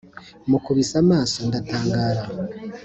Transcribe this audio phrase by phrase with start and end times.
[0.49, 2.23] mukubise amaso ndatangara